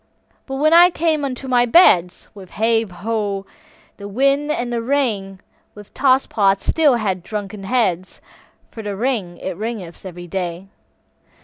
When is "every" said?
10.03-10.25